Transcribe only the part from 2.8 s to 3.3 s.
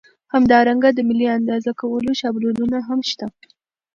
هم شته.